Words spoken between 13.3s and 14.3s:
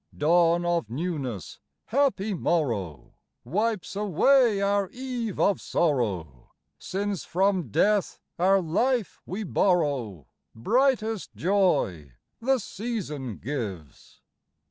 gives.